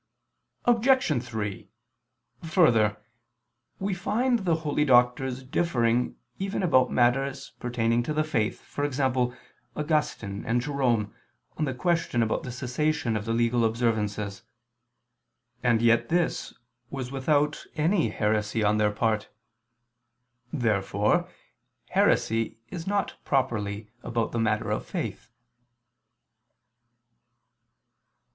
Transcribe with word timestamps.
Obj. 0.65 1.23
3: 1.23 1.69
Further, 2.41 2.97
we 3.77 3.93
find 3.93 4.39
the 4.39 4.55
holy 4.55 4.83
doctors 4.83 5.43
differing 5.43 6.15
even 6.39 6.63
about 6.63 6.89
matters 6.89 7.51
pertaining 7.59 8.01
to 8.01 8.11
the 8.11 8.23
faith, 8.23 8.61
for 8.61 8.83
example 8.83 9.31
Augustine 9.75 10.43
and 10.43 10.59
Jerome, 10.59 11.13
on 11.55 11.65
the 11.65 11.75
question 11.75 12.23
about 12.23 12.41
the 12.41 12.51
cessation 12.51 13.15
of 13.15 13.25
the 13.25 13.33
legal 13.33 13.63
observances: 13.63 14.41
and 15.61 15.83
yet 15.83 16.09
this 16.09 16.55
was 16.89 17.11
without 17.11 17.63
any 17.75 18.09
heresy 18.09 18.63
on 18.63 18.77
their 18.79 18.89
part. 18.91 19.29
Therefore 20.51 21.29
heresy 21.89 22.57
is 22.69 22.87
not 22.87 23.23
properly 23.23 23.91
about 24.01 24.31
the 24.31 24.39
matter 24.39 24.71
of 24.71 24.83
faith. 24.83 25.29